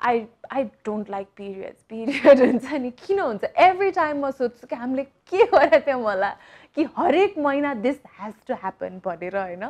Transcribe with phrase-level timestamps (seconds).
[0.00, 2.90] I I don't like periods period हुन्छ नि.
[3.06, 3.44] किन हुन्छ?
[3.44, 6.30] एभ्री टाइम म सोध्छु कि हामीले के गरेको थियौँ होला
[6.74, 9.64] कि हरेक महिना दिस हेज टु ह्यापन भनेर होइन?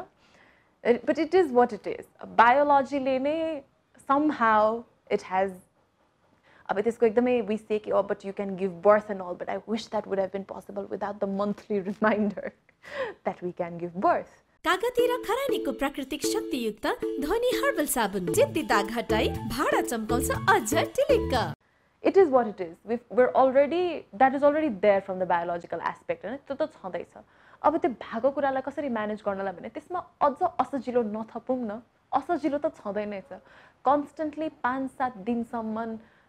[0.85, 2.05] But it is what it is
[2.37, 3.39] बायोलोजीले नै
[4.09, 5.57] सम हाउ इट हेज
[6.71, 9.91] अब त्यसको एकदमै विस कि but you can give birth and all but I wish
[9.91, 15.05] that would have been possible without the monthly reminder that we can give birth कागती
[15.07, 16.87] र खरानीको प्राकृतिक शक्तियुक्त
[17.23, 21.35] ध्वनि हर्बल साबुन। जिद्दी दाग हटाई भाडा चम्काउँछ अझ टिलिक्क।
[22.05, 23.83] It is what it is with where already
[24.15, 27.15] that is already there from the biological aspect होइन त्यो त छँदैछ।
[27.63, 31.79] अब त्यो भएको कुरालाई कसरी म्यानेज गर्नलाई भने त्यसमा अझ असजिलो नथपौँ न।
[32.13, 33.41] असजिलो त छँदैन छ।
[33.85, 35.87] कन्सटेन्टली पाँच सात दिनसम्म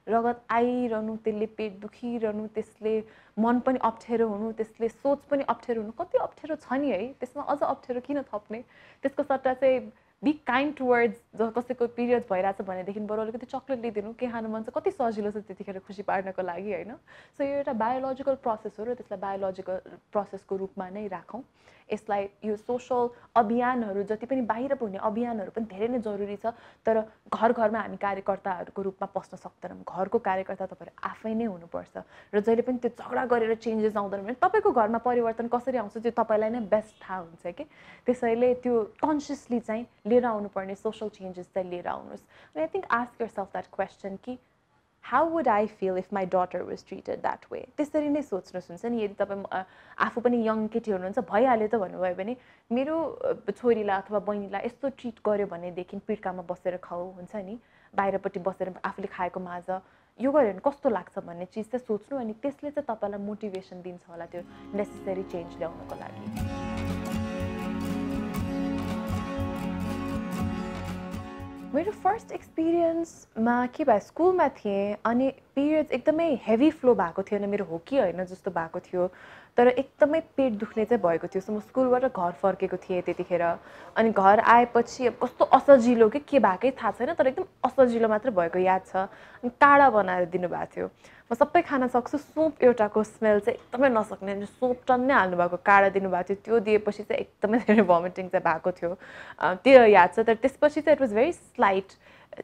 [0.08, 2.94] रगत आइरहनु त्यसले पेट दुखिरहनु त्यसले
[3.38, 7.02] मन पनि अप्ठ्यारो हुनु त्यसले सोच पनि अप्ठ्यारो हुनु। कति अप्ठ्यारो छ नि है?
[7.20, 8.63] त्यसमा अझ अप्ठ्यारो किन थप्ने?
[9.04, 9.91] त्यसको सट्टा चाहिँ
[10.23, 14.63] बी काइन्ड टुवर्ड्स ज कसैको पिरियड भइरहेछ भनेदेखि बरु अलिकति चक्लेट लिइदिनु। के खानु मन
[14.63, 14.70] छ?
[14.76, 16.91] कति सजिलो छ त्यतिखेर खुसी पार्नको लागि होइन?
[17.38, 19.79] सो यो एउटा बायोलोजिकल प्रोसेस हो र त्यसलाई बायोलोजिकल
[20.12, 21.41] प्रोसेसको रूपमा नै राखौँ।
[21.91, 26.54] यसलाई यो सोसल अभियानहरू जति पनि बाहिर हुने अभियानहरू पनि धेरै नै जरुरी छ
[26.85, 27.01] तर
[27.34, 31.98] घर घरमा हामी कार्यकर्ताहरूको रूपमा पस्न सक्दैनौँ। घरको कार्यकर्ता तपाईँहरू आफै नै हुनुपर्छ।
[32.34, 36.12] र जहिले पनि त्यो झगडा गरेर चेन्जेस आउँदैन भने तपाईँको घरमा परिवर्तन कसरी आउँछ त्यो
[36.12, 37.63] तपाईँलाई नै बेस्ट थाहा हुन्छ कि?
[38.05, 42.23] त्यसैले त्यो कन्सियसली चाहिँ लिएर आउनुपर्ने सोसल चेन्जेस चाहिँ लिएर आउनुहोस्।
[42.57, 44.37] I think ask yourself that question कि
[45.03, 48.85] how would I feel if my daughter was treated that way त्यसरी नै सोच्नुहोस् हुन्छ
[48.85, 49.43] नि यदि तपाईँ
[50.05, 52.35] आफू पनि यङ केटी हुनुहुन्छ भइहाल्यो त भन्नुभयो भने
[52.71, 52.97] मेरो
[53.51, 57.57] छोरीलाई अथवा बहिनीलाई यस्तो ट्रिट गर्यो भनेदेखि पिर्कामा बसेर खाऊ हुन्छ नि?
[57.93, 59.70] बाहिरपट्टि बसेर आफूले खाएको माझ
[60.20, 64.09] यो गऱ्यो भने कस्तो लाग्छ भन्ने चिज चाहिँ सोच्नु अनि त्यसले चाहिँ तपाईँलाई मोटिभेसन दिन्छ
[64.09, 64.41] होला त्यो
[64.77, 66.69] नेसेसरी चेन्ज ल्याउनको लागि।
[71.80, 77.66] मेरो फर्स्ट एक्सपिरियन्समा के भयो स्कुलमा थिएँ अनि पिरियड्स एकदमै हेभी फ्लो भएको थियो मेरो
[77.66, 79.08] हो कि होइन जस्तो भएको थियो।
[79.59, 83.44] तर एकदमै पेट दुख्ने चाहिँ भएको थियो। सो म स्कुलबाट घर फर्केको थिएँ त्यतिखेर।
[84.00, 88.31] अनि घर आएपछि अब कस्तो असजिलो कि के भएकै थाहा छैन तर एकदम असजिलो मात्रै
[88.31, 89.11] भएको याद छ।
[89.44, 90.88] अनि काँडा बनाएर दिनुभएको थियो।
[91.28, 96.23] म सबै खान सक्छु सुप एउटाको स्मेल चाहिँ एकदमै नसक्ने सुप टन्नै हाल्नुभएको काँडा दिनुभएको
[96.23, 98.91] थियो। त्यो दिएपछि चाहिँ एकदमै धेरै भमिटिङ चाहिँ भएको थियो।
[99.67, 101.88] त्यो याद छ। तर त्यसपछि चाहिँ इट वाज भेरी स्लाइट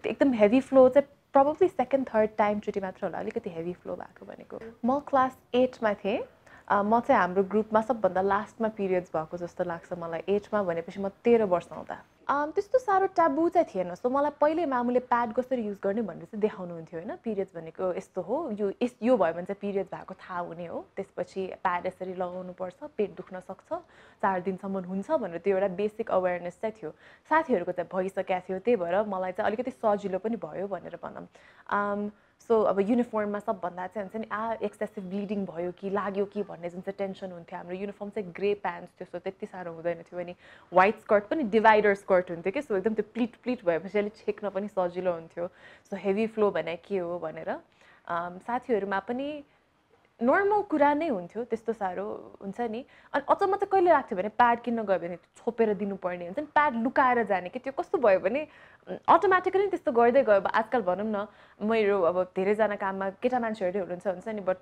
[0.04, 4.60] एकदम हेभी फ्लो चाहिँ प्रब्लली सेकेन्ड थर्ड टाइमचोटि मात्र होला। अलिकति हेभी फ्लो भएको भनेको।
[4.86, 6.22] म क्लास एटमा थिएँ।
[6.68, 11.44] म चाहिँ हाम्रो ग्रुपमा सबभन्दा लास्टमा पिरियड्स भएको जस्तो लाग्छ मलाई एजमा भनेपछि म तेह्र
[11.46, 16.02] वर्ष आउँदा त्यस्तो साह्रो ट्याबु चाहिँ थिएन। सो मलाई पहिले मामुले प्याड कसरी युज गर्ने
[16.02, 19.94] भनेर चाहिँ देखाउनुहुन्थ्यो होइन पिरियड्स भनेको यस्तो हो यो यस यो भयो भने चाहिँ पिरियड्स
[19.94, 23.70] भएको थाहा हुने हो। त्यसपछि प्याड यसरी लगाउनुपर्छ पेट दुख्न सक्छ
[24.26, 26.92] चार दिनसम्म हुन्छ भनेर त्यो एउटा बेसिक अवेरनेस चाहिँ थियो।
[27.30, 31.30] साथीहरूको चाहिँ भइसकेको थियो त्यही भएर मलाई चाहिँ अलिकति सजिलो पनि भयो भनेर भनौँ।
[32.42, 36.70] सो अब युनिफर्ममा सबभन्दा चाहिँ हुन्छ नि आ एक्सेसिभ ब्लिडिङ भयो कि लाग्यो कि भन्ने
[36.70, 40.20] जुन चाहिँ टेन्सन हुन्थ्यो हाम्रो युनिफर्म चाहिँ ग्रे प्यान्ट थियो सो त्यति साह्रो हुँदैन थियो।
[40.20, 40.36] अनि
[40.72, 44.50] वाइट स्कर्ट पनि डिभाइडर स्कर्ट हुन्थ्यो कि सो एकदम त्यो प्लिट प्लिट भएपछि अलिक छेक्न
[44.50, 45.48] पनि सजिलो हुन्थ्यो।
[45.90, 47.56] सो हेभी फ्लो भने के हो भनेर
[48.46, 49.28] साथीहरूमा पनि
[50.20, 52.04] नर्मल कुरा नै हुन्थ्यो त्यस्तो साह्रो
[52.42, 52.84] हुन्छ नि।
[53.14, 56.76] अनि अचम्म चाहिँ कहिले लाग्थ्यो भने प्याड किन्न गयो भने छोपेर दिनुपर्ने हुन्छ नि। प्याड
[56.84, 58.48] लुकाएर जाने कि त्यो कस्तो भयो भने
[59.12, 61.28] अटोमेटिकली त्यस्तो गर्दै गयो। अब आजकल भनौँ न
[61.68, 64.58] मेरो अब धेरैजना काममा केटा मान्छेहरू हुनुहुन्छ हुन्छ नि बट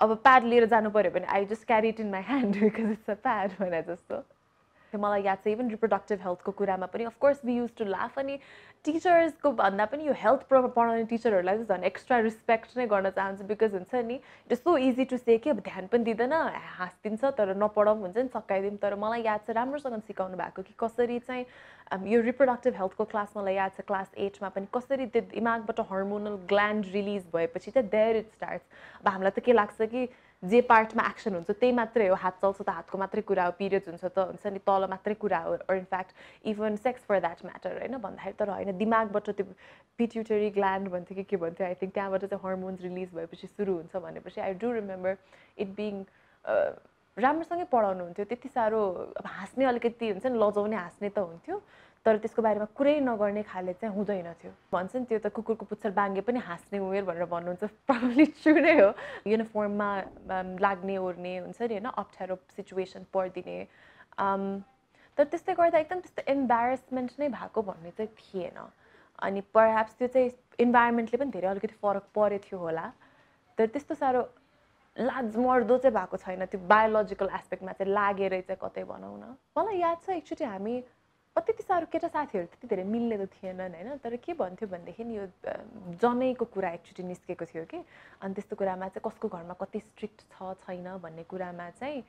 [0.00, 3.10] अब प्याड लिएर जानु पऱ्यो भने I just carry it in my hand because it's
[3.10, 4.16] a pad भने जस्तो।
[4.98, 8.38] मलाई याद छ इभन रिप्रोडक्टिभ हेल्थको कुरामा पनि of course be use to laugh अनि
[8.84, 13.74] टिचर्सको भन्दा पनि यो हेल्थ पढाउने टिचरहरूलाई चाहिँ झन् एक्स्ट्रा रिस्पेक्ट नै गर्न चाहन्छु बिकज
[13.74, 16.32] हुन्छ नि it is so easy to say कि अब ध्यान पनि दिँदैन
[16.78, 21.18] हाँसिदिन्छ तर नपढाउँ हुन्छ नि सकाइदिउँ तर मलाई याद छ राम्रोसँग सिकाउनु भएको कि कसरी
[21.28, 21.44] चाहिँ
[22.06, 26.86] यो रिप्रोडक्टिभ हेल्थको क्लास मलाई याद छ क्लास एटमा पनि कसरी त्यो दिमागबाट हर्मोनल ग्ल्यान्ड
[26.92, 28.66] रिलिज भएपछि चाहिँ देयर इट स्टार्ट्स
[29.00, 30.08] अब हामीलाई त के लाग्छ कि
[30.42, 33.88] जे पार्टमा एक्सन हुन्छ त्यही मात्रै हो हात चल्छ त हातको मात्रै कुरा हो पिरियड्स
[33.88, 36.12] हुन्छ त हुन्छ नि तल मात्रै कुरा हो in fact
[36.44, 39.46] even sex for that matter होइन भन्दाखेरि तर होइन दिमागबाट त्यो
[39.98, 43.96] पिट्युटरी ग्ल्यान्ड भन्थ्यो कि के भन्थ्यो आई थिङ्क त्यहाँबाट चाहिँ हर्मोन्स रिलिज भएपछि सुरु हुन्छ
[43.98, 45.16] भनेपछि I do remember
[45.58, 46.02] it being
[47.16, 48.80] राम्रोसँगै पढाउनुहुन्थ्यो त्यति साह्रो
[49.16, 51.62] अब हाँस्ने अलिकति हुन्छ नि लजाउने हाँस्ने त हुन्थ्यो
[52.06, 55.90] तर त्यसको बारेमा कुरै नगर्ने खाले चाहिँ हुँदैन थियो। भन्छ नि त्यो त कुकुरको पुच्छर
[55.92, 58.88] बाङ्गे पनि हाँस्ने उमेर भनेर भन्नुहुन्छ प्रब्लली ट्रु नै हो।
[59.28, 59.90] युनिफर्ममा
[60.64, 63.56] लाग्ने ओर्ने हुन्छ नि होइन अप्ठ्यारो सिचुएसन परिदिने।
[64.16, 68.58] तर त्यस्तै गर्दा एकदम त्यस्तो इम्बारेसमेन्ट नै भएको भन्ने चाहिँ थिएन।
[69.20, 70.30] अनि परह्याप्स त्यो चाहिँ
[70.64, 72.86] इन्भाइरोमेन्टले पनि धेरै अलिकति फरक परेको थियो होला।
[73.58, 74.22] तर त्यस्तो साह्रो
[74.96, 79.98] लाजमर्दो चाहिँ भएको छैन त्यो बायोलोजिकल एस्पेक्टमा चाहिँ लागेरै चाहिँ कतै भनौँ न। मलाई याद
[80.00, 80.74] छ एकचोटि हामी
[81.36, 83.98] त्यति साह्रो केटा साथीहरू त्यति धेरै मिल्ने त थिएनन् होइन?
[84.02, 85.26] तर के भन्थ्यो भनेदेखि यो
[86.02, 87.78] जनैको कुरा एकचोटि निस्केको थियो कि?
[88.22, 92.02] अनि त्यस्तो कुरामा चाहिँ कसको घरमा कति स्ट्रिक्ट छ छैन भन्ने कुरामा चाहिँ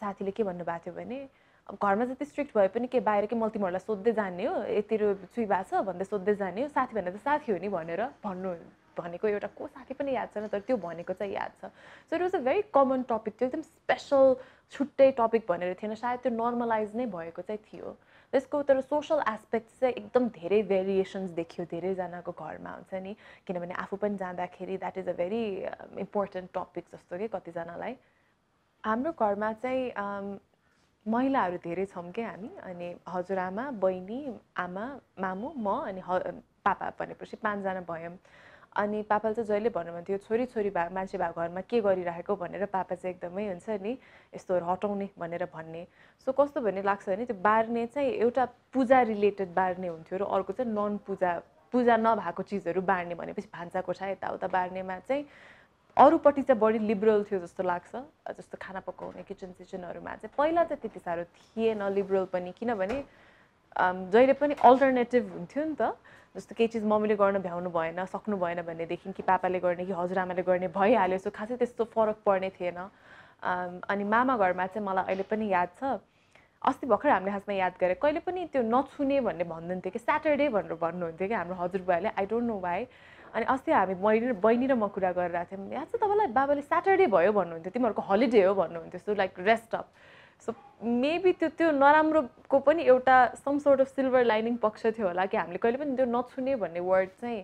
[0.00, 1.18] साथीले के भन्नुभएको थियो भने
[1.66, 4.96] घरमा जति स्ट्रिक्ट भए पनि के बाहिर के तिमीहरूलाई सोध्दै जाने हो यति
[5.34, 8.54] चुई भएको छ भन्दै सोध्दै जाने हो साथी भनेर त साथी हो नि भनेर भन्नु
[8.98, 11.70] भनेको एउटा को साथी पनि याद छैन तर त्यो भनेको चाहिँ याद छ।
[12.10, 14.36] So it was a very common topic थियो एकदम स्पेसल
[14.72, 17.96] छुट्टै टपिक भनेर थिएन सायद त्यो नर्मलाइज नै भएको चाहिँ थियो।
[18.32, 23.14] त्यसको तर सोसल एस्पेक्ट चाहिँ एकदम धेरै भेरिएसन्स देखियो धेरैजनाको घरमा हुन्छ नि।
[23.46, 25.42] किनभने आफू पनि जाँदाखेरि that is a very
[26.04, 27.94] important topic जस्तो कि कतिजनालाई।
[28.84, 30.26] हाम्रो घरमा चाहिँ um,
[31.06, 34.20] महिलाहरू धेरै छौँ क्या हामी अनि हजुरआमा बहिनी
[34.58, 34.86] आमा
[35.20, 36.18] मामु म अनि ह
[36.66, 38.16] पापा भनेपछि पाँचजना भयौँ।
[38.76, 42.94] अनि पापाले चाहिँ जहिले भन्नुहुन्थ्यो छोरी छोरी भए मान्छे भएको घरमा के गरिराखेको भनेर पापा
[42.94, 43.92] चाहिँ एकदमै हुन्छ नि
[44.36, 45.86] यस्तोहरू हटाउने भनेर भन्ने।
[46.26, 50.52] सो कस्तो भन्ने लाग्छ भने त्यो बार्ने चाहिँ एउटा पूजा रिलेटेड बार्ने हुन्थ्यो र अर्को
[50.52, 51.32] चाहिँ नन पूजा
[51.72, 55.24] पूजा नभएको चिजहरू बार्ने भनेपछि भान्सा कोठा यताउता बार्नेमा चाहिँ
[55.96, 57.92] अरूपट्टि चाहिँ बढी लिबरल थियो जस्तो लाग्छ।
[58.36, 62.98] जस्तो खाना पकाउने किचन सिचनहरूमा चाहिँ पहिला चाहिँ त्यति साह्रो थिएन लिबरल पनि किनभने
[64.12, 65.96] जहिले पनि अल्टरनेटिभ हुन्थ्यो नि त।
[66.36, 70.42] जस्तो केही चिज मम्मीले गर्न भ्याउनु भएन सक्नु भएन भनेदेखि कि पापाले गर्ने कि हजुरआमाले
[70.44, 72.78] गर्ने भइहाल्यो सो खासै त्यस्तो फरक पर्ने थिएन।
[73.88, 75.98] अनि मामा घरमा चाहिँ मलाई अहिले पनि याद छ।
[76.62, 80.74] अस्ति भर्खर हामीले खासमा याद गरेँ कहिले पनि त्यो नछुने भन्ने भन्नुहुन्थ्यो कि स्याटरडे भनेर
[80.76, 82.86] भन्नुहुन्थ्यो कि हाम्रो हजुरबुवाले आई डोन्ट नो वाइ
[83.34, 86.26] अनि अस्ति हामी बहिनी बहिनी र म कुरा गरिरहेको थियौँ याद छ तपाईँलाई?
[86.32, 89.86] बाबाले स्याटरडे भयो भन्नुहुन्थ्यो तिमीहरूको हलिडे हो भन्नुहुन्थ्यो so like rest up
[90.44, 90.52] so
[90.82, 95.36] maybe त्यो त्यो नराम्रोको पनि एउटा some sort of silver lining पक्ष थियो होला कि
[95.36, 97.40] हामीले कहिले पनि त्यो नछुने भन्ने वर्ड चाहिँ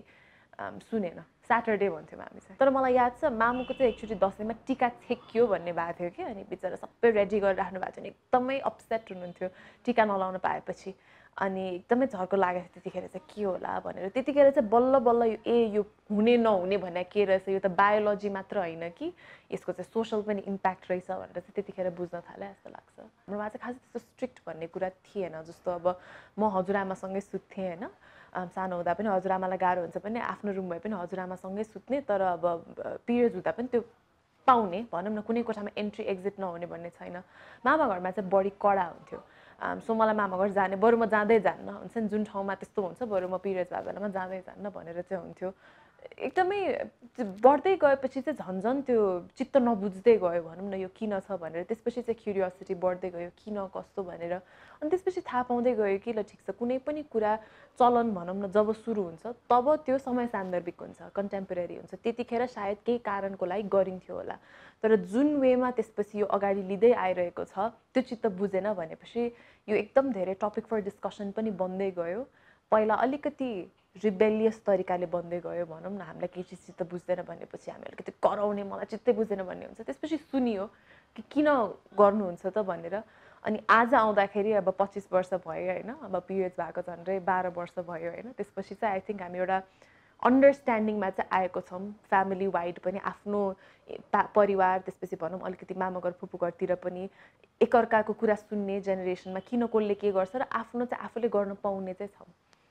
[0.90, 5.46] सुनेन। स्याटरडे भन्थ्यौँ हामी चाहिँ। तर मलाई याद छ मामुको चाहिँ एकचोटि दसैँमा टिका छेकियो
[5.46, 9.10] भन्ने भएको थियो कि अनि बिचरा सबै रेडी गरेर राख्नु भएको थियो भने एकदमै अपसेट
[9.10, 9.48] हुनुहुन्थ्यो
[9.84, 10.90] टिका नलाउनु पाएपछि।
[11.36, 15.38] अनि एकदमै झर्को लागेको थियो त्यतिखेर चाहिँ के होला भनेर। त्यतिखेर चाहिँ बल्ल बल्ल यो
[15.48, 15.82] ए यो
[16.12, 19.12] हुने नहुने भन्ने के रहेछ यो त बायोलोजी मात्र होइन कि
[19.52, 23.62] यसको चाहिँ सोसल पनि इम्प्याक्ट रहेछ भनेर चाहिँ त्यतिखेर बुझ्न थालेँ जस्तो लाग्छ। हाम्रोमा चाहिँ
[23.64, 25.86] खासै त्यस्तो स्ट्रिक्ट भन्ने कुरा थिएन जस्तो अब
[26.36, 27.88] म हजुरआमासँगै सुत्थेँ होइन।
[28.32, 32.44] सानो हुँदा पनि हजुरआमालाई गाह्रो हुन्छ भने आफ्नो रुम भए पनि हजुरआमासँगै सुत्ने तर अब
[33.08, 33.80] पिरियड्स हुँदा पनि त्यो
[34.48, 37.16] पाउने। भनौँ न कुनै कोठामा एन्ट्री एक्जिट नहुने भन्ने छैन।
[37.64, 39.20] मामा घरमा चाहिँ बढी कडा हुन्थ्यो।
[39.62, 43.00] सो मलाई मामा घर जाने बरु म जाँदै जान्न। हुन्छ नि जुन ठाउँमा त्यस्तो हुन्छ
[43.06, 45.50] बरु म पिरियड्स भएको बेलामा जाँदै जान्न भनेर चाहिँ हुन्थ्यो।
[46.02, 46.60] एकदमै
[47.18, 49.00] बढ्दै गएपछि चाहिँ झन् झन् त्यो
[49.38, 53.58] चित्त नबुझ्दै गयो भनौँ न यो किन छ भनेर। त्यसपछि चाहिँ क्युरियोसिटी बढ्दै गयो किन
[53.74, 54.32] कस्तो भनेर।
[54.80, 57.32] अनि त्यसपछि थाहा पाउँदै गयो कि ल ठिक छ कुनै पनि कुरा
[57.78, 62.78] चलन भनौँ न जब सुरु हुन्छ तब त्यो समय सान्दर्भिक हुन्छ कन्टेम्पोरेरी हुन्छ। त्यतिखेर सायद
[62.86, 64.36] केही कारणको लागि गरिन्थ्यो होला।
[64.82, 69.22] तर जुन वेमा त्यसपछि यो अगाडि लिँदै आइरहेको छ त्यो चित्त बुझेन भनेपछि
[69.68, 72.24] यो एकदम धेरै टपिक फर डिस्कसन पनि बन्दै गयो।
[72.72, 73.52] पहिला अलिकति
[73.96, 78.64] रिबेलियस तरिकाले बन्दै गयो भनौँ न हामीलाई केही चिज चित्त बुझ्दैन भनेपछि हामी अलिकति कराउने
[78.64, 80.64] मलाई चित्तै बुझ्दैन भन्ने हुन्छ। त्यसपछि सुनियो
[81.16, 81.48] कि किन
[82.00, 82.96] गर्नुहुन्छ त भनेर।
[83.44, 88.10] अनि आज आउँदाखेरि अब पच्चिस वर्ष भयो होइन अब पिरियड्स भएको झन्डै बाह्र वर्ष भयो
[88.10, 89.58] होइन। त्यसपछि चाहिँ आई थिङ्क हामी एउटा
[90.22, 93.40] अन्डरस्ट्यान्डिङमा चाहिँ आएको छौँ। फ्यामिली वाइड पनि आफ्नो
[94.34, 97.08] परिवार त्यसपछि भनौँ अलिकति मामाघर फुपूघरतिर पनि
[97.60, 102.12] एकअर्काको कुरा सुन्ने जेनेरेसनमा किन कसले के गर्छ र आफ्नो चाहिँ आफूले गर्न पाउने चाहिँ
[102.16, 102.30] छौँ।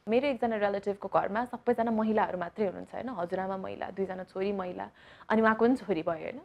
[0.10, 3.10] मेरो एकजना रिलेटिभको घरमा सबैजना महिलाहरू मात्रै हुनुहुन्छ होइन?
[3.22, 4.90] हजुरआमा महिला दुईजना छोरी महिला
[5.30, 6.42] अनि उहाँको पनि छोरी भयो होइन?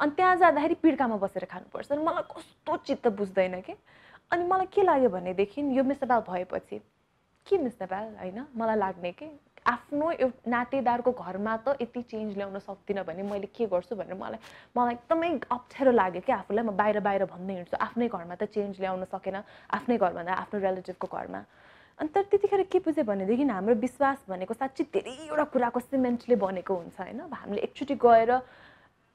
[0.00, 3.74] अनि त्यहाँ जाँदाखेरि पिड्कामा बसेर खानुपर्छ। अनि मलाई कस्तो चित्त बुझ्दैन कि?
[4.30, 6.78] अनि मलाई के लाग्यो भनेदेखि यो मिस नेपाल भएपछि
[7.46, 8.46] के मिस नेपाल होइन?
[8.56, 9.26] मलाई लाग्ने कि?
[9.66, 14.38] आफ्नो एउटा नातेदारको घरमा त यति चेन्ज ल्याउन सक्दिनँ भने मैले के गर्छु भनेर मलाई
[14.76, 16.32] मलाई एकदमै अप्ठ्यारो लाग्यो कि?
[16.32, 20.60] आफूलाई म बाहिर बाहिर भन्दै हिँड्छु। आफ्नै घरमा त चेन्ज ल्याउन सकेन। आफ्नै घरमा आफ्नो
[20.60, 21.42] रिलेटिभको घरमा।
[22.00, 26.96] अनि तर त्यतिखेर के बुझ्यो भनेदेखि हाम्रो विश्वास भनेको साँच्ची धेरैवटा कुराको सिमेन्टले बनेको हुन्छ
[26.96, 27.20] होइन?
[27.28, 28.30] अब हामीले एकचोटि गएर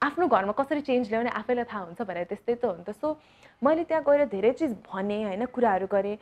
[0.01, 3.17] आफ्नो घरमा कसरी चेन्ज ल्याउने आफैलाई थाहा हुन्छ भनेर त्यस्तै त हो नि त। सो
[3.65, 6.17] मैले त्यहाँ गएर धेरै चिज भनेँ होइन कुराहरू गरेँ।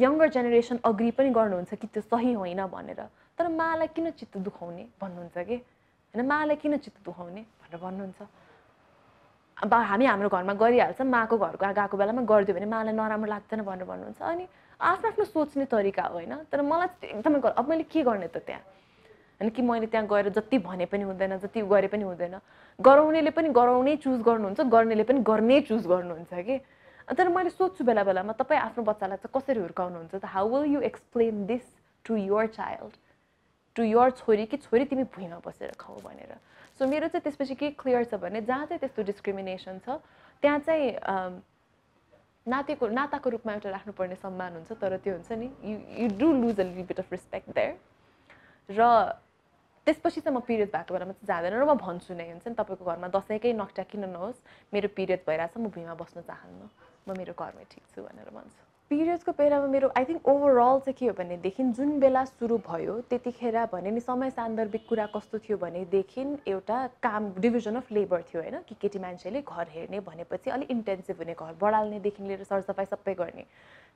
[0.00, 3.00] यङ्गर जेनेरेसन अग्री पनि गर्नुहुन्छ कि त्यो सही होइन भनेर।
[3.36, 5.56] तर मालाई किन चित्त दुखाउने भन्नुहुन्छ कि?
[6.14, 8.20] होइन मालाई किन चित्त दुखाउने भनेर भन्नुहुन्छ।
[9.56, 13.84] अब हामी हाम्रो घरमा गरिहाल्छौँ माको घर गएको बेलामा गरिदियो भने मालाई नराम्रो लाग्दैन भनेर
[13.84, 14.44] भन्नुहुन्छ। अनि
[14.84, 18.62] आफ्नो आफ्नो सोच्ने तरिका हो होइन तर मलाई एकदमै अब मैले के गर्ने त त्यहाँ?
[19.40, 22.38] होइन कि मैले त्यहाँ गएर जति भने पनि हुँदैन जति गरे पनि हुँदैन।
[22.78, 26.58] गराउनेले पनि गराउनै चुज गर्नुहुन्छ गर्नेले पनि गर्ने चुज गर्नुहुन्छ कि?
[27.16, 30.24] तर मैले सोध्छु बेला बेलामा तपाईँ आफ्नो बच्चालाई चाहिँ कसरी हुर्काउनुहुन्छ त?
[30.24, 31.64] How will you explain this
[32.04, 32.92] to your child
[33.76, 36.36] to your छोरी कि छोरी तिमी भुइँमा बसेर खाऊ भनेर।
[36.78, 39.98] सो मेरो चाहिँ त्यसपछि के क्लियर छ भने जहाँ चाहिँ त्यस्तो डिस्क्रिमिनेसन छ
[40.42, 40.86] त्यहाँ चाहिँ
[42.46, 46.60] नातेको नाताको रूपमा एउटा राख्नुपर्ने सम्मान हुन्छ तर त्यो हुन्छ नि you you do lose
[46.60, 47.72] a little bit of respect there
[48.68, 48.82] र
[49.86, 52.84] त्यसपछि चाहिँ म पिरियड भएको बेलामा चाहिँ जाँदैन र म भन्छु नै हुन्छ नि तपाईँको
[52.84, 56.62] घरमा दसैँकै नक्टा किन नहोस् मेरो पिरियड भइरहेछ म भुइँमा बस्न चाहन्न
[57.08, 61.06] म मेरो घरमै ठिक छु भनेर भन्छु। पिरियड्सको बेलामा मेरो आई थिङ्क ओभरअल चाहिँ के
[61.06, 66.26] हो भनेदेखि जुन बेला सुरु भयो त्यतिखेर भने नि समय सान्दर्भिक कुरा कस्तो थियो भनेदेखि
[66.48, 71.18] एउटा काम डिभिजन अफ लेबर थियो होइन कि केटी मान्छेले घर हेर्ने भनेपछि अलिक इन्टेन्सिभ
[71.18, 73.46] हुने घर बढाल्नेदेखि लिएर सरसफाइ सबै गर्ने।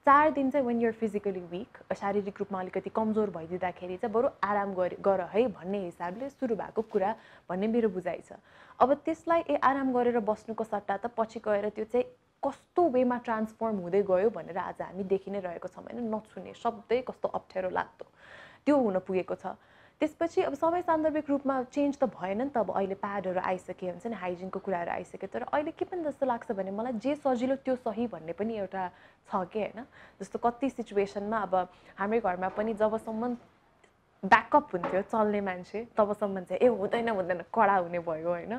[0.07, 4.75] चार दिन चाहिँ वेन युर फिजिकली विक शारीरिक रूपमा अलिकति कमजोर भइदिँदाखेरि चाहिँ बरु आराम
[4.75, 7.15] गर गर है भन्ने हिसाबले सुरु भएको कुरा
[7.51, 8.43] भन्ने मेरो बुझाइ छ।
[8.79, 12.07] अब त्यसलाई ए आराम गरेर बस्नुको सट्टा त पछि गएर त्यो चाहिँ
[12.43, 17.01] कस्तो वेमा ट्रान्सफर्म हुँदै गयो भनेर आज हामी देखि नै रहेको छौँ होइन नछुने शब्दै
[17.03, 18.07] कस्तो अप्ठ्यारो लाग्दो।
[18.65, 19.59] त्यो हुन पुगेको छ।
[20.01, 24.07] त्यसपछि अब समय सान्दर्भिक रूपमा चेन्ज त भएन नि त अब अहिले प्याडहरू आइसके हुन्छ
[24.07, 27.75] नि हाइजिनको कुराहरू आइसक्यो तर अहिले के पनि जस्तो लाग्छ भने मलाई जे सजिलो त्यो
[27.83, 28.85] सही भन्ने पनि एउटा
[29.27, 29.83] छ कि होइन?
[30.23, 31.55] जस्तो कति सिचुएसनमा अब
[31.99, 33.35] हाम्रै घरमा पनि जबसम्म
[34.25, 38.55] ब्याकअप हुन्थ्यो चल्ने मान्छे तबसम्म चाहिँ ए हुँदैन हुँदैन कडा हुने भयो होइन?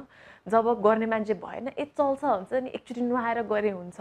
[0.48, 4.00] जब गर्ने मान्छे भएन ए चल्छ हुन्छ नि एकचोटि नुहाएर गरे हुन्छ।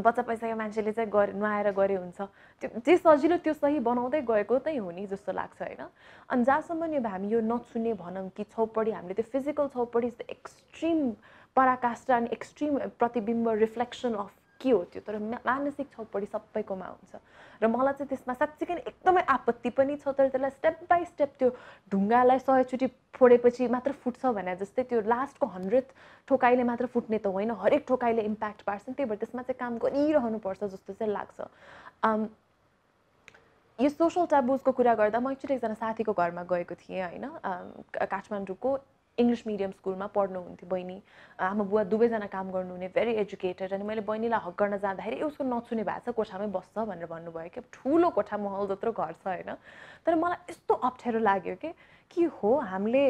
[0.00, 2.20] बच्चा पैसाको मान्छेले चाहिँ गरे नुहाएर गरे हुन्छ।
[2.62, 5.82] त्यो जे सजिलो त्यो सही बनाउँदै गएको चाहिँ हो नि जस्तो लाग्छ होइन?
[6.30, 11.10] अनि जहाँसम्म अब हामी यो नछुने भनौँ कि छौपडी हामीले त्यो फिजिकल छौपडी एक्सट्रिम
[11.56, 17.12] पराकाष्ठा अनि एक्सट्रिम प्रतिबिम्ब रिफ्लेक्सन अफ के हो त्यो तर मानसिक छौपडी सबैकोमा हुन्छ।
[17.62, 21.48] र मलाई चाहिँ त्यसमा साँच्चीकै एकदमै आपत्ति पनि छ तर त्यसलाई स्टेप बाई स्टेप त्यो
[21.92, 25.86] ढुङ्गालाई सयचोटि फोडेपछि मात्र फुट्छ भने जस्तै त्यो लास्टको हन्ड्रेड
[26.28, 30.64] ठोकाइले मात्र फुट्ने त होइन हरेक ठोकाइले इम्प्याक्ट पार्छ त्यही भएर त्यसमा चाहिँ काम गरिरहनुपर्छ
[30.64, 31.38] जस्तो चाहिँ लाग्छ।
[33.78, 37.26] यो सोसल ट्याबुजको कुरा गर्दा म एकचोटि एकजना साथीको घरमा गएको थिएँ होइन
[38.06, 38.70] काठमाडौँको।
[39.18, 40.96] इङ्ग्लिस मिडियम स्कुलमा पढ्नुहुन्थ्यो बहिनी।
[41.38, 45.84] आमा बुवा दुवैजना काम गर्नुहुने भेरी एजुकेटेड अनि मैले बहिनीलाई हक गर्न जाँदाखेरि उसको नछुने
[45.84, 49.50] भएको छ कोठामै बस्छ भनेर भन्नुभयो कि ठुलो कोठा महल जत्रो घर छ होइन?
[50.06, 51.70] तर मलाई यस्तो अप्ठ्यारो लाग्यो कि
[52.10, 52.50] के हो?
[52.74, 53.04] हामीले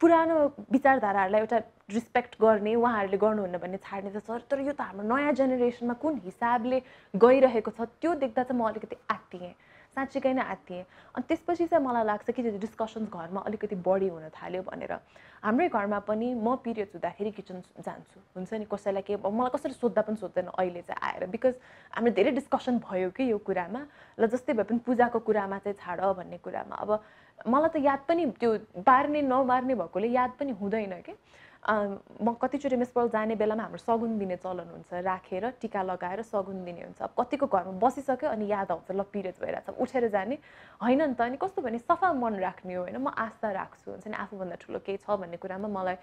[0.00, 0.36] पुरानो
[0.74, 1.58] विचारधाराहरूलाई एउटा
[1.90, 6.20] रिस्पेक्ट गर्ने उहाँहरूले गर्नुहुन्न भन्ने छाड्ने त सर तर यो त हाम्रो नयाँ जेनेरेसनमा कुन
[6.26, 6.82] हिसाबले
[7.14, 9.54] गइरहेको छ त्यो देख्दा चाहिँ म अलिकति आत्तिएँ।
[9.96, 10.84] साँच्चीकै नै आत्तिएँ।
[11.16, 14.92] अनि त्यसपछि चाहिँ मलाई लाग्छ कि डिस्कसन्स घरमा अलिकति बढी हुन थाल्यो भनेर।
[15.40, 20.02] हाम्रै घरमा पनि म पिरियड्स हुँदाखेरि किचन जान्छु। हुन्छ नि कसैलाई के मलाई कसरी सोद्धा
[20.04, 21.54] पनि सोध्दैन अहिले चाहिँ आएर। बिकज
[21.96, 23.80] हाम्रो धेरै डिस्कसन भयो कि यो कुरामा।
[24.20, 26.90] र जस्तै भए पनि पूजाको कुरामा चाहिँ छाड भन्ने कुरामा। अब
[27.48, 28.52] मलाई त याद पनि त्यो
[28.84, 31.12] बार्ने नबार्ने भएकोले याद पनि हुँदैन कि।
[31.66, 36.82] म कतिचोटि मिसपल जाने बेलामा हाम्रो सगुन दिने चलन हुन्छ राखेर टिका लगाएर सगुन दिने
[36.82, 40.38] हुन्छ। अब कतिको घरमा बसिसक्यो अनि याद आउँछ ल पिरियड्स भइरहेछ उठेर जाने।
[40.78, 44.06] होइन नि त अनि कस्तो भने सफा मन राख्ने हो होइन म आस्था राख्छु हुन्छ
[44.06, 45.96] नि आफूभन्दा ठुलो केही छ भन्ने कुरामा मलाई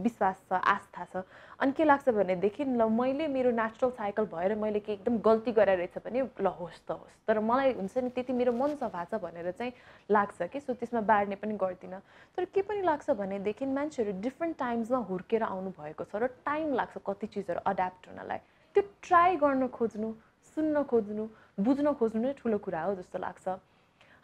[0.00, 1.28] विश्वास छ आस्था छ।
[1.60, 5.76] अनि के लाग्छ भनेदेखि ल मैले मेरो नेचुरल साइकल भएर मैले के एकदम गल्ती गरेर
[5.78, 9.20] रहेछ भने ल होस् त होस्। तर मलाई हुन्छ नि त्यति मेरो मन सफा छ
[9.20, 9.72] भनेर चाहिँ
[10.08, 12.00] लाग्छ कि सो त्यसमा बाँड्ने पनि गर्दिनँ।
[12.36, 16.94] तर के पनि लाग्छ भनेदेखि मान्छेहरू डिफ्रेन्ट टाइम्समा हुर्केर आउनु भएको छ र टाइम लाग्छ
[17.06, 18.38] कति चिजहरू अड्याप्ट हुनलाई।
[18.74, 20.08] त्यो ट्राई गर्न खोज्नु
[20.54, 21.24] सुन्न खोज्नु
[21.60, 23.48] बुझ्न खोज्नु नै ठुलो कुरा हो जस्तो लाग्छ।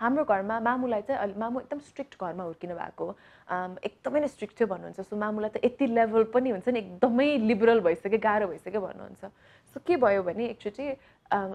[0.00, 3.04] हाम्रो घरमा मामुलाई चाहिँ अहिले मामु एकदम स्ट्रिक्ट घरमा हुर्किनु भएको
[3.88, 7.80] एकदमै नै स्ट्रिक्ट थियो भन्नुहुन्छ। सो मामुलाई त यति लेभल पनि हुन्छ नि एकदमै लिबरल
[7.80, 9.24] भइसक्यो गाह्रो भइसक्यो भन्नुहुन्छ।
[9.72, 10.84] सो के भयो भने एकचोटि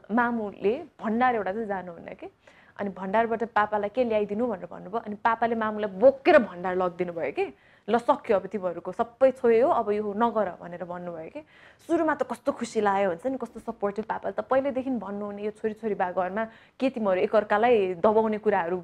[0.10, 2.28] मामुले भण्डार एउटा चाहिँ जानुहुन्न कि?
[2.82, 5.02] अनि भण्डारबाट पापालाई के ल्याइदिनु भनेर भन्नुभयो?
[5.06, 7.46] अनि पापाले मामुलाई बोकेर भण्डार लगिदिनु भयो कि?
[7.90, 11.42] ल सक्यो अब तिमीहरूको सबै छोयो अब यो नगर भनेर भन्नुभयो कि।
[11.90, 15.74] सुरुमा त कस्तो खुसी लाग्यो हुन्छ नि कस्तो सपोर्टिभ पापाले त पहिल्यैदेखि भन्नुहुने यो छोरी
[15.82, 16.44] छोरी बा घरमा
[16.78, 18.78] के तिमीहरू एकअर्कालाई दबाउने कुराहरू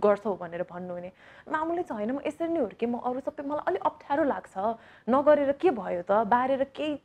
[0.00, 1.10] गर्छौ भनेर भन्नुहुने।
[1.44, 4.54] मामुले चाहिँ होइन म यसरी नै हुर्केँ म अरू सबै मलाई अलिक अप्ठ्यारो लाग्छ।
[5.06, 6.96] नगरेर के भयो त बारेर केही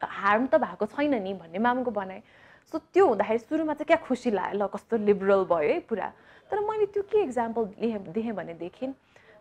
[0.00, 2.20] हार्म त भएको छैन नि भन्ने मामुको भनाइ।
[2.72, 6.08] सो त्यो हुँदाखेरि सुरुमा चाहिँ क्या खुसी लाग्यो ल कस्तो लिबरल भयो है पुरा।
[6.48, 7.64] तर मैले त्यो के इक्जाम्पल
[8.08, 8.86] देखेँ भनेदेखि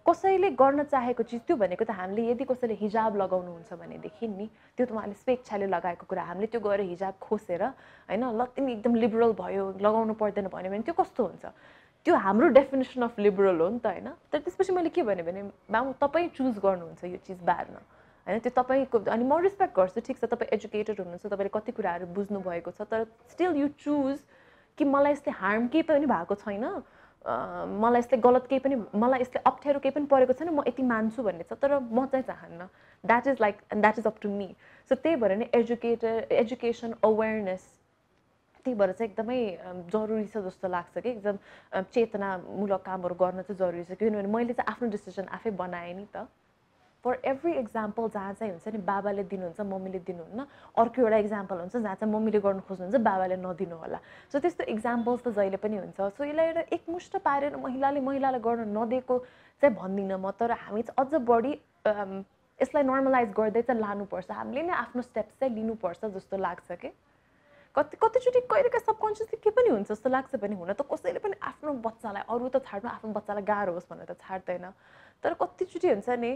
[0.08, 4.48] कसैले गर्न चाहेको चिज त्यो भनेको त हामीले यदि कसैले हिजाब लगाउनुहुन्छ भनेदेखि नि
[4.78, 8.96] त्यो त उहाँले स्वेच्छाले लगाएको कुरा हामीले त्यो गएर हिजाब खोसेर होइन ल तिमी एकदम
[9.04, 11.46] लिबरल भयो लगाउनु पर्दैन भन्यो भने त्यो कस्तो हुन्छ?
[12.06, 14.08] त्यो हाम्रो डेफिनेसन अफ लिबरल हो नि त होइन?
[14.32, 15.42] तर त्यसपछि मैले के भने भने
[15.76, 18.40] मामु तपाईँ चुज गर्नुहुन्छ यो चिज बार्न होइन?
[18.40, 22.40] त्यो तपाईँको अनि म रेस्पेक्ट गर्छु ठिक छ तपाईँ एजुकेटेड हुनुहुन्छ तपाईँले कति कुराहरू बुझ्नु
[22.48, 24.24] भएको छ तर स्टिल यु चुज
[24.78, 26.66] कि मलाई यसले हार्म केही पनि भएको छैन।
[27.28, 31.24] मलाई यसले गलत केही पनि मलाई यसले अप्ठ्यारो केही पनि परेको छैन म यति मान्छु
[31.24, 32.68] भन्ने छ तर म चाहिँ चाहन्न।
[33.04, 34.48] That is like that is up to me
[34.92, 37.64] so त्यही भएर नै एजुकेटेड एजुकेसन अवेरनेस
[38.66, 39.40] त्यही भएर चाहिँ एकदमै
[39.92, 41.38] जरुरी छ जस्तो लाग्छ कि एकदम
[41.92, 46.28] चेतनामूलक कामहरू गर्न चाहिँ जरुरी छ। किनभने मैले चाहिँ आफ्नो डिसिजन आफै बनाएँ नि त।
[47.08, 50.46] फर एभ्री इक्जाम्पल जहाँ चाहिँ हुन्छ नि बाबाले दिनुहुन्छ मम्मीले दिनुहुन्न
[50.76, 55.24] अर्को एउटा इक्जाम्पल हुन्छ जहाँ चाहिँ मम्मीले गर्नु खोज्नुहुन्छ बाबाले नदिनु होला। सो त्यस्तो इक्जाम्पल्स
[55.24, 59.16] त जहिले पनि हुन्छ। सो यसलाई एउटा एकमुष्ट पारेर महिलाले महिलालाई गर्न नदिएको
[59.64, 61.54] चाहिँ भन्दिनँ म तर हामी चाहिँ अझ बढी
[62.60, 66.92] यसलाई नर्मलाइज गर्दै चाहिँ लानुपर्छ। हामीले नै आफ्नो स्टेप्स चाहिँ लिनुपर्छ जस्तो लाग्छ कि?
[67.76, 71.72] कति कतिचोटि कहिलेकाहीँ सबकन्सियसली के पनि हुन्छ जस्तो लाग्छ भने हुन त कसैले पनि आफ्नो
[71.86, 74.66] बच्चालाई अरू त छाड्नु आफ्नो बच्चालाई गाह्रो होस् भनेर त छाड्दैन।
[75.22, 76.32] तर कतिचोटि हुन्छ नि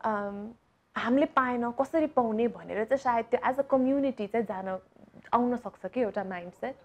[0.00, 4.68] हामीले पाएन कसरी पाउने भनेर चाहिँ सायद त्यो एज अ कम्युनिटी चाहिँ जान
[5.34, 6.76] आउन सक्छ कि एउटा माइन्ड सेट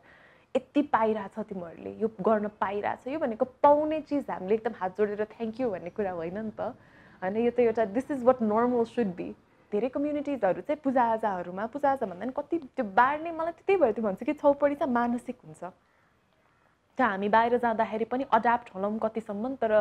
[0.55, 5.61] यति पाइरहेछ तिमीहरूले यो गर्न पाइरहेछ यो भनेको पाउने चिज हामीले एकदम हात जोडेर थ्याङ्क
[5.61, 6.73] यू भन्ने कुरा होइन नि त।
[7.21, 9.29] होइन यो त एउटा this is what normal should be
[9.71, 14.25] धेरै कम्युनिटिजहरू चाहिँ पूजाआजाहरूमा पूजाआजा भन्दा पनि कति त्यो बाँड्ने मलाई त्यही भएर त्यो भन्छु
[14.25, 15.63] कि छौपडी चाहिँ मानसिक हुन्छ।
[16.97, 19.71] त्यो हामी बाहिर जाँदाखेरि पनि अड्याप्ट होलाौँ कतिसम्म तर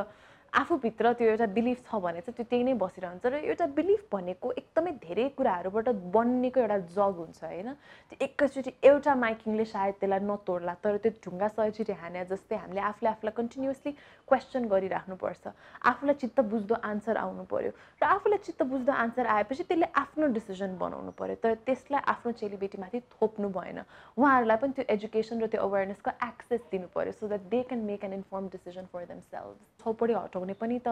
[0.52, 4.50] आफूभित्र त्यो एउटा बिलिफ छ भने चाहिँ त्यो त्यही नै बसिरहन्छ र एउटा बिलिफ भनेको
[4.52, 7.69] एकदमै धेरै कुराहरूबाट बन्नेको एउटा जग हुन्छ होइन?
[8.11, 13.11] त्यो एकैचोटि एउटा माइकिङले सायद त्यसलाई नतोड्ला तर त्यो ढुङ्गा सयचोटि हाने जस्तै हामीले आफूले
[13.11, 13.90] आफूलाई कन्टिन्युसली
[14.31, 15.45] क्वेसन गरिराख्नुपर्छ।
[15.91, 20.79] आफूलाई चित्त बुझ्दो आन्सर आउनु पऱ्यो र आफूलाई चित्त बुझ्दो आन्सर आएपछि त्यसले आफ्नो डिसिजन
[20.79, 23.79] बनाउनु पऱ्यो तर त्यसलाई आफ्नो चेलीबेटीमाथि थोप्नु भएन।
[24.17, 28.05] उहाँहरूलाई पनि त्यो एजुकेसन र त्यो अवेरनेसको एक्सेस दिनु पऱ्यो so that they can make
[28.05, 30.89] an informed decision for themselves छौपडी हटाउ हटाउने पनि त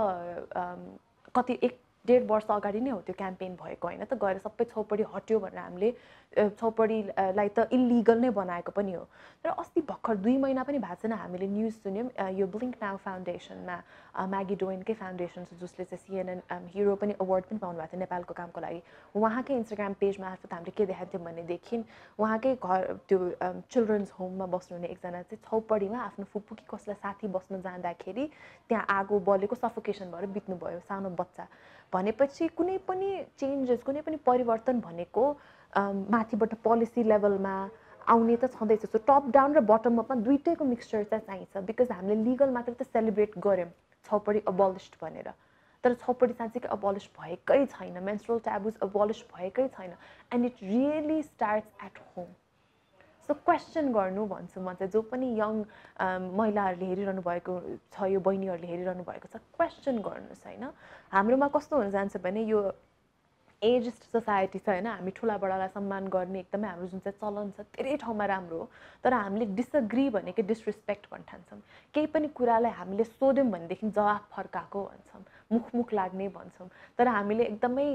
[1.35, 5.05] कति एक डेढ वर्ष अगाडि नै हो त्यो क्याम्पेन भएको होइन त। गएर सबै छौपडी
[5.15, 5.89] हट्यो भनेर हामीले
[6.37, 9.05] छौपडीलाई त इलिगल नै बनाएको पनि हो।
[9.45, 13.77] तर अस्ति भर्खर दुई महिना पनि भएको छैन हामीले न्युज सुन्यौँ यो ब्लिङ्क नाउ फाउन्डेसनमा
[14.29, 16.41] म्यागी डोइनकै फाउन्डेसन छ जसले चाहिँ सिएनएन
[16.75, 18.81] हिरो पनि अवार्ड पनि पाउनु भएको थियो नेपालको कामको लागि।
[19.17, 21.77] उहाँकै इन्स्टाग्राम पेज मार्फत हामीले के देखाएको थियौँ भनेदेखि
[22.19, 23.19] उहाँकै घर त्यो
[23.73, 28.25] चिल्ड्रन्स होममा बस्नुहुने एकजना चाहिँ छौपडीमा आफ्नो फुपू कि कसलाई साथी बस्न जाँदाखेरि
[28.69, 31.47] त्यहाँ आगो बलेको सफोकेसन भएर बित्नुभयो सानो बच्चा।
[31.93, 33.09] भनेपछि कुनै पनि
[33.39, 35.25] चेन्जेस कुनै पनि परिवर्तन भनेको
[35.77, 37.55] माथिबाट पोलिसी लेभलमा
[38.09, 42.23] आउने त छँदैछ। सो टप डाउन र बटम अपमा दुइटैको मिक्सचर चाहिँ चाहिन्छ। बिकज हामीले
[42.25, 43.71] लिगल मात्र त सेलिब्रेट गऱ्यौँ।
[44.07, 45.29] छपडी अबलिस्ड भनेर।
[45.85, 49.93] तर छपडी साँच्चीकै अबलिस्ट भएकै छैन। मेन्सुरल ट्याबुज अबलिस्ट भएकै छैन।
[50.35, 52.27] And it really starts at home
[53.29, 55.55] so question गर्नु भन्छु म चाहिँ। जो पनि यङ
[56.33, 57.53] महिलाहरूले हेरिरहनु भएको
[57.93, 60.65] छ यो बहिनीहरूले हेरिरहनु भएको छ क्वेसन गर्नुहोस् होइन?
[61.13, 62.61] हाम्रोमा कस्तो हुन जान्छ भने यो
[63.63, 64.87] एजिस्ट सोसाइटी छ होइन?
[64.87, 68.71] हामी ठुला बडालाई सम्मान गर्ने एकदमै हाम्रो जुन चाहिँ चलन छ धेरै ठाउँमा राम्रो हो।
[69.05, 71.61] तर हामीले डिसअग्री भनेको डिसरेस्पेक्ट भन्न ठान्छौँ
[71.95, 77.87] केही पनि कुरालाई हामीले सोध्यौँ भनेदेखि जवाफ फर्काएको भन्छौँ। मुखमुख लाग्ने भन्छौँ। तर हामीले एकदमै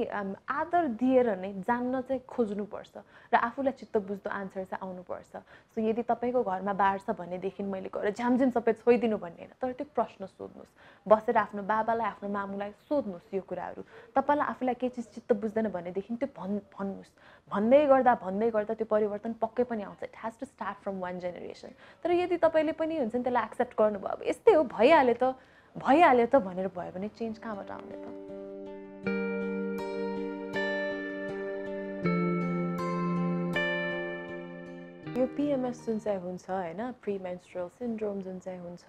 [0.49, 2.95] आदर दिएर नै जान्न चाहिँ खोज्नुपर्छ
[3.29, 5.33] र आफूलाई चित्त बुझ्दो आन्सर चाहिँ आउनुपर्छ।
[5.69, 9.71] सो यदि तपाईँको घरमा बाढ छ भनेदेखि मैले गएर झ्यामझ्याम सबै छोइदिनु भन्ने होइन तर
[9.77, 10.71] त्यो प्रश्न सोध्नुहोस्।
[11.05, 13.81] बसेर आफ्नो बाबालाई आफ्नो मामुलाई सोध्नुहोस् यो कुराहरू।
[14.17, 17.11] तपाईँलाई आफूलाई केही चिज चित्त बुझ्दैन भनेदेखि त्यो भन् भन्नुहोस्।
[17.53, 21.19] भन्दै गर्दा भन्दै गर्दा त्यो परिवर्तन पक्कै पनि आउँछ। It has to start from one
[21.21, 25.35] generation तर यदि तपाईँले पनि हुन्छ नि त्यसलाई एक्सेप्ट गर्नुभयो अब यस्तै हो भइहाल्यो त।
[25.75, 28.05] भइहाल्यो त भनेर भयो भने चेन्ज कहाँबाट आउने त?
[35.17, 38.85] यो पिएमएस जुन चाहिँ हुन्छ होइन प्रि मेन्स्ट्रुअल सिन्ड्रोम जुन चाहिँ हुन्छ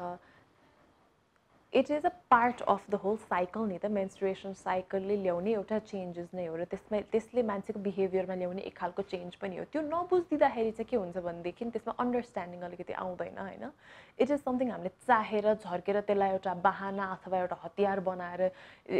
[1.74, 6.28] it is a part of the whole cycle नि त मेन्सुरेसन साइकलले ल्याउने एउटा चेन्जेस
[6.34, 10.70] नै हो र त्यसमा त्यसले मान्छेको बिहेभियरमा ल्याउने एक खालको चेन्ज पनि हो। त्यो नबुझिदिँदाखेरि
[10.70, 13.64] चाहिँ के हुन्छ भनेदेखि त्यसमा अन्डरस्ट्यान्डिङ अलिकति आउँदैन होइन?
[14.22, 18.42] इट इज समथिङ हामीले चाहेर झर्केर त्यसलाई एउटा बाहना अथवा एउटा हतियार बनाएर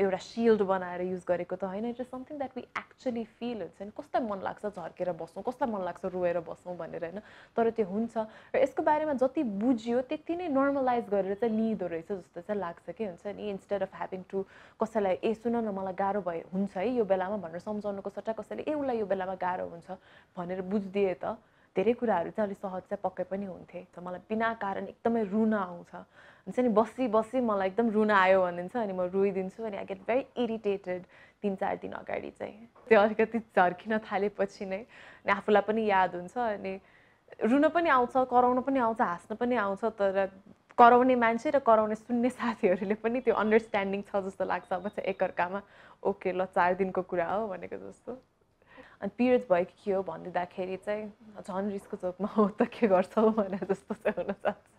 [0.03, 3.83] एउटा सिल्ड बनाएर युज गरेको त होइन। It is something that we actually feel हुन्छ
[3.87, 3.91] नि?
[3.95, 5.47] कसलाई मन लाग्छ झर्केर बस्नु?
[5.47, 7.23] कसलाई मन लाग्छ रोएर बस्नु भनेर होइन?
[7.55, 12.11] तर त्यो हुन्छ। र यसको बारेमा जति बुझ्यो त्यति नै नर्मलाइज गरेर चाहिँ लिँदो रहेछ
[12.11, 14.45] जस्तो चाहिँ लाग्छ कि हुन्छ नि इन्स्टेड अफ ह्याभिङ टु
[14.83, 18.63] कसैलाई ए सुन न मलाई गाह्रो भयो हुन्छ है यो बेलामा भनेर सम्झाउनुको सट्टा कसैले
[18.69, 19.99] ए उसलाई यो बेलामा गाह्रो हुन्छ
[20.37, 21.37] भनेर बुझिदिए त
[21.77, 25.55] धेरै कुराहरू चाहिँ अलिक सहज चाहिँ पक्कै पनि हुन्थे। त मलाई बिना कारण एकदमै रुन
[25.59, 25.95] आउँछ।
[26.47, 30.01] हुन्छ नि बसी बसी मलाई एकदम रुन आयो भनिदिन्छ अनि म रोइदिन्छु अनि आई गेट
[30.07, 31.03] भेरी इरिटेटेड
[31.43, 34.81] तिन चार दिन अगाडि चाहिँ। त्यो अलिकति झर्किन थालेपछि नै
[35.27, 36.75] अनि आफूलाई पनि याद हुन्छ अनि
[37.51, 40.31] रुन पनि आउँछ कराउन पनि आउँछ हाँस्न पनि आउँछ तर
[40.79, 45.61] कराउने मान्छे र कराउने सुन्ने साथीहरूले पनि त्यो अन्डरस्ट्यान्डिङ छ जस्तो लाग्छ। अब चाहिँ एकअर्कामा
[46.03, 48.13] ओके ल चार दिनको कुरा हो भनेको जस्तो।
[49.03, 51.05] अनि पिरियड्स भयो कि के हो भनिदिँदाखेरि चाहिँ
[51.43, 54.71] झन् रिसको चोकमा हो त के गर्छौ भने जस्तो चाहिँ हुनसक्छ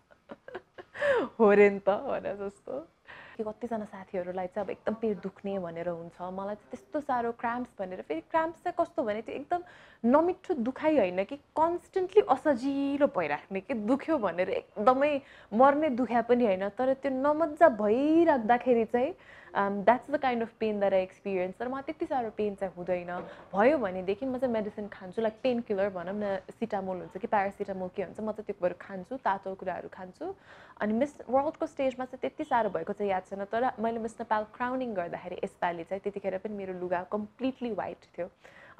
[1.38, 2.95] हो रे नि त भने जस्तो।
[3.36, 7.70] कि कतिजना साथीहरूलाई चाहिँ अब एकदम पेट दुख्ने भनेर हुन्छ। मलाई चाहिँ त्यस्तो साह्रो क्राम्प्स
[7.78, 9.60] भनेर। फेरि क्राम्प्स चाहिँ कस्तो भने त्यो एकदम
[10.04, 15.12] नमिठो दुखाइ होइन कि कन्सटेन्टली असजिलो भइराख्ने कि दुख्यो भनेर एकदमै
[15.52, 19.12] मर्ने दुख्या पनि होइन। तर त्यो नमजा भइराख्दाखेरि चाहिँ
[19.56, 23.10] that's the kind of pain that I experience तर म त्यति साह्रो पेन चाहिँ हुँदैन।
[23.54, 27.88] भयो भनेदेखि म चाहिँ मेडिसिन खान्छु लाइक पेन किलर भनौँ न सिटामोल हुन्छ कि प्यारासिटामोल
[27.96, 30.34] के हुन्छ म चाहिँ त्यो कुराहरू खान्छु तातो कुराहरू खान्छु।
[30.80, 34.44] अनि मिस वर्ल्डको स्टेजमा चाहिँ त्यति साह्रो भएको चाहिँ याद छैन तर मैले मिस नेपाल
[34.56, 38.28] क्राउनिङ गर्दाखेरि यसपालि चाहिँ त्यतिखेर पनि मेरो लुगा कम्प्लिटली वाइट थियो।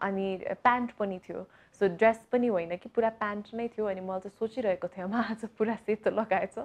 [0.03, 1.47] अनि प्यान्ट पनि थियो।
[1.81, 5.15] सो ड्रेस पनि होइन कि पुरा प्यान्ट नै थियो अनि मैले चाहिँ सोचिरहेको थिएँ म
[5.15, 6.59] आज पुरा सेतो लगाएछ।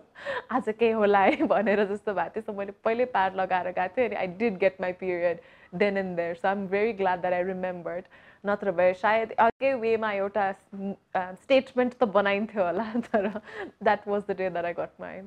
[0.52, 1.46] आज केही होला है?
[1.54, 4.82] भनेर जस्तो भएको थियो। सो मैले पहिल्यै प्याड लगाएर गएको थिएँ अनि I did get
[4.82, 5.40] my period
[5.76, 8.06] then and there so I'm very glad that I remembered
[8.46, 14.50] नत्र भए सायद अर्कै वेमा एउटा स्टेटमेन्ट त बनाइन्थ्यो होला तर that was the day
[14.50, 15.22] that I got my